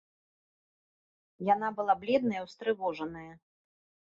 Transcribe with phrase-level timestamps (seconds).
[1.49, 3.31] Яна была бледная, устрывожаная.